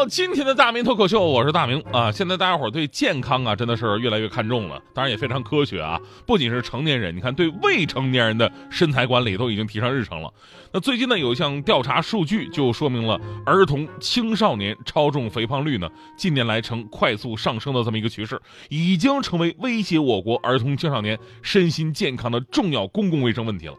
[0.00, 2.10] 到今天的大明脱口秀，我是大明啊。
[2.10, 6.00] 现在大家伙对健康啊，真的是越来越看重了，当然也非常科学啊。
[6.26, 10.32] 不仅是成年人，你看对未成年人的身材管理都已经提上日程了。
[10.72, 15.86] 那最近呢，有一项调查数据就说明了儿童、青少年超重肥胖率呢，
[16.16, 23.74] 近年来呈快速上升的这么一个趋势，已经成为威胁我国儿童青少年身心健康的重要公共卫生问题了。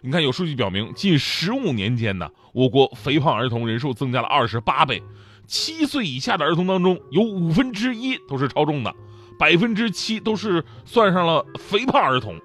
[0.00, 5.02] 你看，有数据表明，近十五年间呢，我国肥胖儿童人数增加了二十八倍。
[5.46, 8.94] 七岁以下的儿童当中，有五分之一都是超重的，
[9.38, 12.38] 百分之七都是算上了肥胖儿童。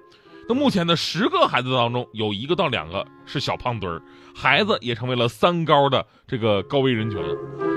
[0.48, 4.02] 那目前呢，十个孩子当中有一个到两个是小胖墩儿，
[4.34, 7.36] 孩子也成为了三高的这个高危人群了。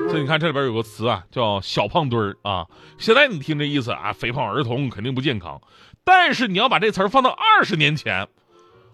[0.09, 2.65] 所以你看，这里边有个词啊，叫小胖墩儿啊。
[2.97, 5.61] 现在你听这意思啊，肥胖儿童肯定不健康。
[6.03, 8.27] 但是你要把这词儿放到二十年前。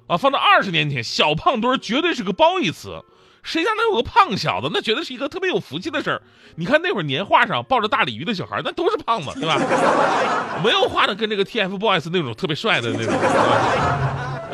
[0.07, 3.01] 啊，放到二十年前，小胖墩儿绝对是个褒义词。
[3.43, 6.21] 谁家能有个胖小子，那绝对是一个特别有福气的事儿。
[6.55, 9.57] 你看那会儿年画上抱着大鲤鱼的小孩，那都是胖子，对吧？
[10.63, 13.13] 没有画的跟这个 TFBOYS 那种特别帅的那种。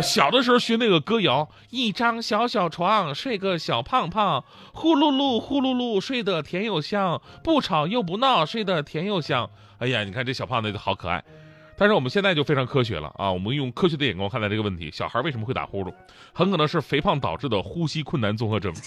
[0.01, 9.49] 小的时候学那个歌谣，一张小小床，睡个小胖胖，呼噜噜呼噜噜，睡得甜又香，不吵又不闹，睡得甜又香。
[9.79, 11.23] 哎呀，你看这小胖子好可爱。
[11.77, 13.31] 但是我们现在就非常科学了啊！
[13.31, 15.93] 我们用科学的眼光看待这个问题：小孩为什么会打呼噜？
[16.33, 18.73] 很可能是肥胖导致的呼吸困难综合征。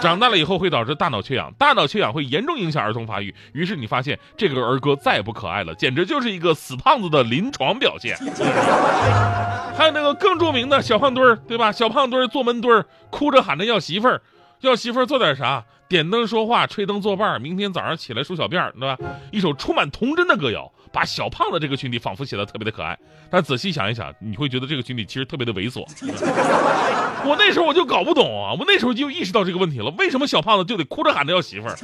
[0.00, 3.32] 长大了以后会导致大脑缺氧，大脑缺氧会严重影响儿童发育。
[3.52, 8.16] 于是你发现这个儿歌再也不可爱了，简直就是一个死胖子的临床表现。
[9.76, 11.70] 还有那个更著名的小胖墩儿，对吧？
[11.70, 14.20] 小胖墩儿坐门墩儿，哭着喊着要媳妇儿，
[14.60, 15.64] 要媳妇儿做点啥？
[15.94, 18.98] 点灯说话，吹灯作伴，明天早上起来梳小辫儿，对吧？
[19.30, 20.68] 一首充满童真的歌谣。
[20.92, 22.96] 把小胖子这个群体仿佛写的特别的可爱，
[23.28, 25.84] 但仔细想一想，你会觉得这个群体其实特别的猥琐。
[27.26, 31.76] 我那时候我就搞不懂啊，我那时候就意识到这个问题了，为什么小胖子就得哭着喊着要媳妇儿？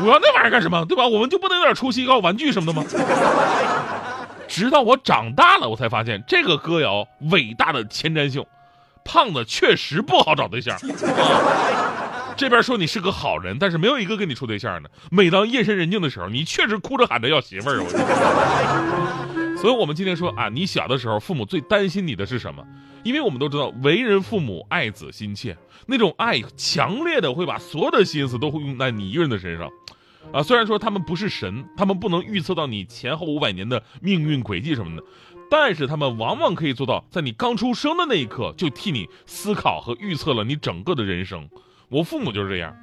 [0.00, 0.84] 我要那玩意儿干什么？
[0.84, 1.06] 对吧？
[1.06, 2.84] 我们就不能有点出息，搞玩具什么的吗？
[4.46, 8.46] 直到我长大了，我才发现这个歌谣伟大的前瞻性，
[9.04, 10.78] 胖子确实不好找对象。
[12.36, 14.90] 这边说你是个好人，但是没有一个跟你处对象的。
[15.10, 19.56] 每当夜深人静的时候，你确实哭着喊着要媳妇儿我。
[19.56, 22.64] 所以，我们今天说啊，你小的时候，父母最担心你的是什么？
[23.04, 25.56] 因为我们都知道，为人父母爱子心切，
[25.86, 29.70] 那种爱强烈的会把所有的心思都会用在你一个人的身上。
[30.32, 35.06] 啊，虽然说他们不是神，他们不能预测到你前后五百年的命运轨迹什么的，
[35.50, 41.48] 但是他们往往可以做到，在你刚出生的那一刻就替你思考和预测了你整个的人生。
[41.88, 42.74] 我父母就是这样，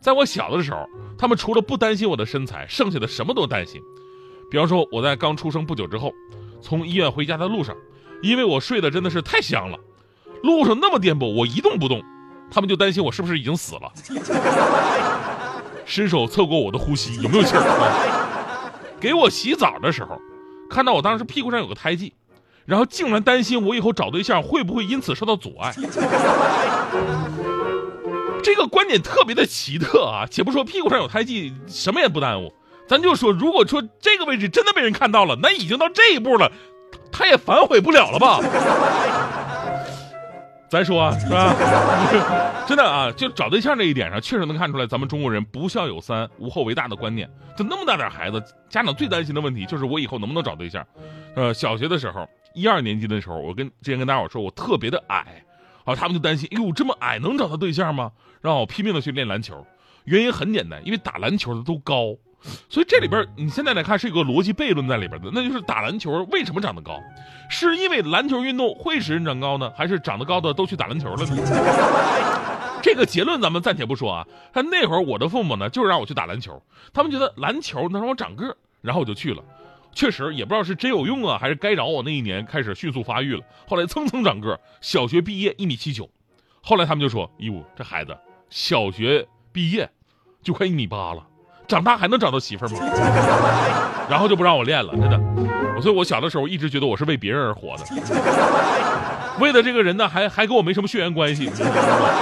[0.00, 0.86] 在我小的时候，
[1.16, 3.80] 他们除了不担心我的身材，剩下的什么都担心。
[4.50, 6.12] 比方说，我在刚出生不久之后，
[6.60, 7.76] 从医院回家的路上，
[8.22, 9.78] 因为我睡得真的是太香了，
[10.42, 12.02] 路上那么颠簸，我一动不动，
[12.50, 13.92] 他们就担心我是不是已经死了。
[15.84, 20.20] 伸手测过我的呼吸有没有气儿，给我洗澡的时候，
[20.68, 22.12] 看到我当时屁股上有个胎记，
[22.66, 25.74] 然后竟然担心我以后找对象会不会因此受到阻碍。
[28.42, 30.26] 这个观点特别的奇特啊！
[30.30, 32.52] 且不说屁股上有胎记，什么也不耽误，
[32.86, 36.50] 咱就说，如果说这个位置真的被人看到了，那已经到这一步了，
[37.12, 38.40] 他也反悔不了了吧？
[40.70, 41.54] 咱说啊，是吧？
[42.66, 47.28] 真的啊，就找对象这一点上，确实能看出来咱们中国人不孝有三，无后为大的观念。
[47.56, 50.86] 就那么大点孩子，家长最担心的问题就是我以后能不能找对象。
[51.34, 55.42] 呃，小学的时候，一二年级的时候，我跟之前跟大伙说，我特别的矮。
[55.88, 58.12] 然后他们就担心，哎呦，这么矮能找到对象吗？
[58.42, 59.66] 让我拼命的去练篮球，
[60.04, 62.14] 原因很简单，因为打篮球的都高，
[62.68, 67.00] 所以这里边你现在来看是一个逻辑悖论在里边的，那就是打篮球为什么长得高？
[67.48, 71.36] 是因为篮球运动会使人长高呢，还是长得高的都去打篮球了呢？
[72.84, 74.26] 这个结论咱们暂且不说啊。
[74.52, 79.42] 但那会儿我的父母呢，就是让我去打篮球，他们觉得篮球能让我长个，然后我就去了。
[79.98, 83.42] 确实也不知道是真有用啊，还是该饶我那一年开始迅速发育了。
[83.66, 86.08] 后来蹭蹭长个，小学毕业一米七九，
[86.62, 88.16] 后来他们就说：“哟，这孩子
[88.48, 89.90] 小学毕业
[90.40, 91.26] 就快一米八了，
[91.66, 92.78] 长大还能找到媳妇吗？”
[94.08, 95.82] 然后就不让我练了，真的。
[95.82, 97.84] 所以我小的时候一直觉得我是为别人而活的，
[99.42, 101.50] 为的这个人呢，还还跟我没什么血缘关系。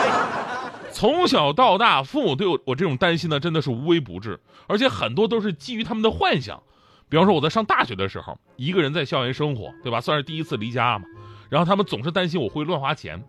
[0.91, 6.63] 从小到大，父母对我我这种担心呢，真的是无微不至，而且很多都是基于他们的幻想。
[7.09, 10.01] 比方说我在上大学的时候，一个人在校园生活，对吧？
[10.01, 11.05] 算是第一次离家嘛。
[11.49, 13.23] 然后他们总是担心我会乱花钱，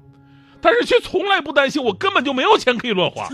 [0.59, 3.29] 但是却从来不担心我根本就没有钱可以乱花。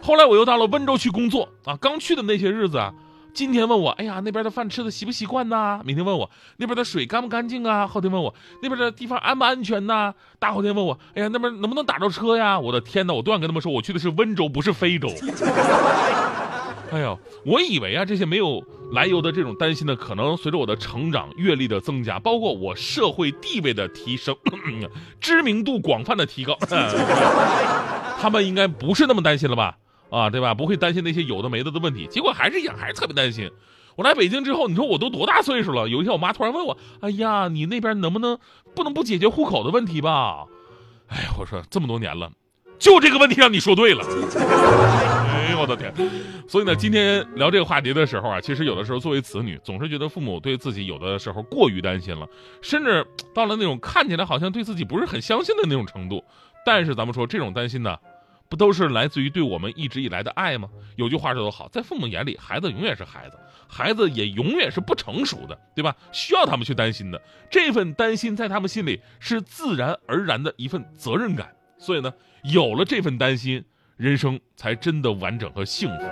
[0.00, 2.94] 后来我又到了温州去工作啊，刚去的那些日子啊，
[3.34, 5.80] 今天问我，哎呀，那边的饭吃的习不习惯呐？
[5.84, 7.88] 明天问我那边的水干不干净啊？
[7.88, 8.32] 后天问我
[8.62, 10.14] 那边的地方安不安全呐？
[10.38, 12.58] 大后天问我，哎呀，那边能不能打着车呀？
[12.60, 15.08] 我的天哪，我都想跟他们说，我去的是温州，不是非洲。
[16.92, 17.16] 哎呀，
[17.46, 18.62] 我以为啊，这些没有
[18.92, 24.36] 来由的这种担心呢，可能随着我的成长、阅历的增加，包括我社会地位的提升、
[25.18, 26.54] 知名度广泛的提高，
[28.20, 29.78] 他们应该不是那么担心了吧？
[30.10, 30.52] 啊，对吧？
[30.52, 33.50] 不会担心那些有的没的的问题，结果还是一样，还是特别担心。
[33.96, 35.88] 我来北京之后，你说我都多大岁数了？
[35.88, 38.38] 有一天，我妈突然问我：“哎呀，你那边能不能
[38.74, 40.44] 不能不解决户口的问题吧？”
[41.08, 42.30] 哎呀，我说这么多年了，
[42.78, 45.21] 就这个问题让你说对了。
[45.62, 45.94] 我的天！
[46.48, 52.28] 所以呢，今天聊这个话题的时候啊，其实有的时候作为子女，总是觉得父母对自己有的时候过于担心了，
[52.60, 56.22] 甚至到了那种看起来好像对自己不是很相信的那种程度。
[56.66, 57.96] 但是咱们说这种担心呢？
[58.48, 60.68] 不都是来自于对我们一直以来的爱吗？
[60.96, 65.96] 有句话说得好，在父母眼里，孩子永远是孩子，孩子也永远是不成熟的，对吧？
[66.12, 71.50] 需要他们去担心的，这份担心在他们心里是自然而然的一份责任感。
[71.78, 72.12] 所以呢，
[72.42, 73.64] 有了这份担心，
[74.02, 76.04] 人生才真的完整和幸福。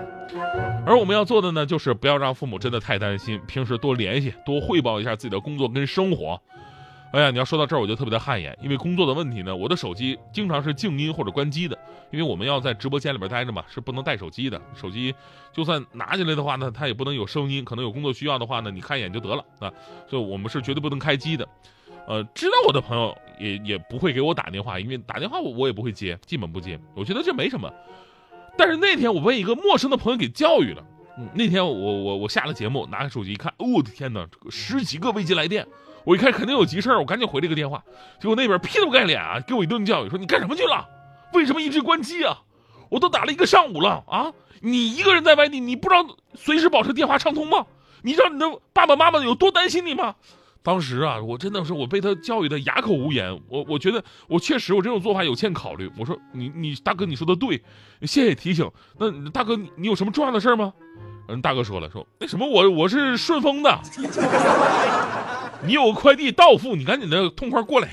[0.87, 6.41] 而我们要做的呢，就是不要让父母真的太担心，平时多联系，多汇报一下自己的工作跟生活。
[7.13, 11.77] 哎呀，你要说到这儿，我就特别的汗颜，因为工作的问题呢，我的手机经常是静音或者关机的，
[12.13, 14.63] 因为我们要在直播间里边待着嘛，是不能带手机的。
[14.73, 15.13] 手机
[15.53, 19.69] 就算拿进来的话呢，它也不能有声音，可能有工作需要的话呢，你看一眼就得了啊。
[20.09, 21.49] 所以我们是绝对不能开机的。
[22.07, 26.79] 呃，知道我的朋友也也不会给我打电话，因为打电话我我也不会接，基本不接。
[26.95, 27.73] 我觉得这没什么。
[28.59, 30.85] 但是那天我被一个陌生的朋友给教育了。
[31.35, 35.67] 那天我我我下了节目，拿开手机一看，哦，我的天哪，十几个未接来电。
[36.05, 37.83] 我一看肯定有急事儿我赶紧回了一个电话，
[38.21, 40.89] 结果那边劈头盖脸啊给我一顿教育，说你干什么去了？
[41.35, 42.43] 为什么一直关机啊？
[42.89, 44.33] 我都打了一个上午了啊！
[44.61, 46.05] 你一个人在外地，你不知道
[46.35, 47.67] 随时保持电话畅通吗？
[48.03, 50.17] 你知道你的爸爸妈妈有多担心你吗？
[50.63, 53.41] 当时啊，我真的是我被他教育的哑口无言。
[53.49, 55.91] 我我觉得我确实我这种做法有欠考虑。
[55.99, 57.63] 我说你你大哥你说的对，
[58.03, 58.71] 谢谢提醒。
[58.99, 60.73] 那大哥你你有什么重要的事吗？
[61.29, 63.81] 嗯，大哥说了说那什么我我是顺丰的。
[65.65, 67.89] 你有个快递到付，你赶紧的痛快过来。